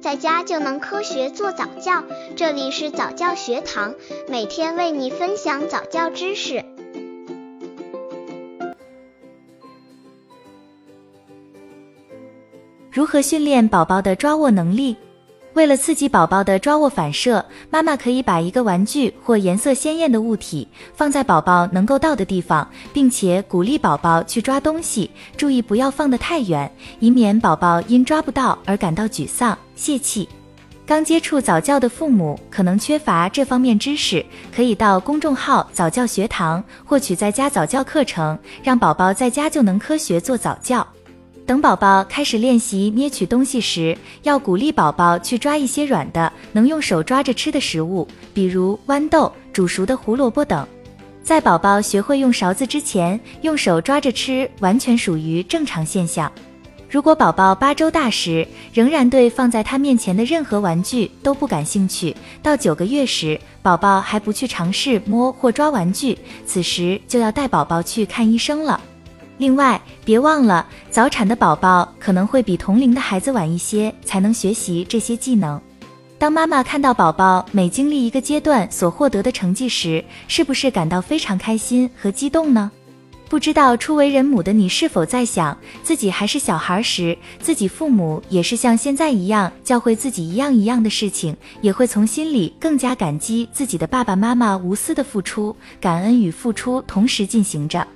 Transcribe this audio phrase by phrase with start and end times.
[0.00, 2.02] 在家就能科学做早教。
[2.34, 3.94] 这里是早教学堂，
[4.28, 6.64] 每天为你分享早教知识。
[12.90, 14.96] 如何训练宝宝的抓握能力？
[15.54, 25.10] 为了刺激宝宝的抓握反射，妈妈可以把一个玩具或颜色鲜艳的物体放在宝宝能够到的地方，并且鼓励宝宝去抓东西。
[25.36, 30.28] 注意不要放得太远，以免宝宝因抓不到而感到沮丧、泄气。
[30.86, 40.86] 刚接触早教的父母可能缺乏这方面知识，可以到公众号早教学堂获取在家早教课程，让宝宝在家就能科学做早教。
[41.50, 50.64] 等宝宝开始练习捏取东西时，要鼓励宝宝去抓一些软的、能用手抓着吃的食物，比如豌豆、煮熟的胡萝卜等。
[51.24, 56.30] 在宝宝学会用勺子之前，用手抓着吃完全属于正常现象。
[56.88, 68.80] 如果宝宝八周大时仍然对放在他面前的任何玩具都不感兴趣，到九个月时宝宝还不去尝试摸或抓玩具，此时就要带宝宝去看医生了。
[69.40, 75.58] 另外，别忘了，早产的宝宝可能会比同龄的孩子晚一些才能学习这些技能。
[76.18, 82.70] 当妈妈看到宝宝每经历一个阶段所获得的成绩时，是不是感到非常开心和激动呢？
[83.30, 97.88] 不知道初为人母的你是否在想，自己还是小孩时，自己父母也是像现在一样教会自己一样一样的事情，也会从心里更加感激自己的爸爸妈妈无私的付出，感恩与付出同时进行着。